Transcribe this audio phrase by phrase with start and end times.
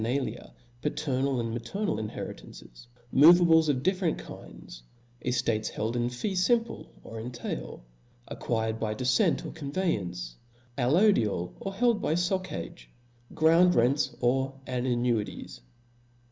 [0.03, 0.51] nalia,
[0.81, 3.35] paternal and maternal inheritances; move*.
[3.37, 4.81] ables of different kinds
[5.23, 7.85] 5 eftates held in fee fimple, or in tail;
[8.27, 10.37] acquired by defcent or conveyance;
[10.75, 12.87] al lodial, or held by foccage;
[13.35, 15.59] ground rents, or an nuities.